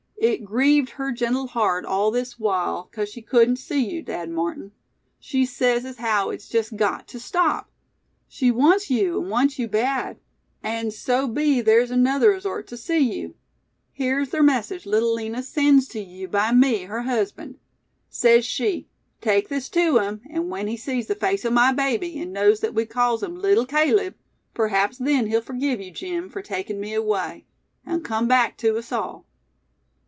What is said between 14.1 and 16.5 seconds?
ther message Little Lina sends tew yeou